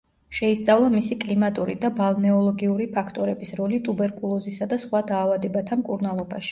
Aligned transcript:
შეისწავლა 0.35 0.87
მისი 0.93 1.17
კლიმატური 1.23 1.75
და 1.83 1.91
ბალნეოლოგიური 2.01 2.89
ფაქტორების 2.99 3.55
როლი 3.63 3.83
ტუბერკულოზისა 3.91 4.71
და 4.75 4.85
სხვა 4.87 5.09
დაავადებათა 5.15 5.83
მკურნალობაში. 5.83 6.39